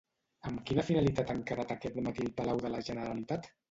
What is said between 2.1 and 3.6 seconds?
matí al Palau de la Generalitat?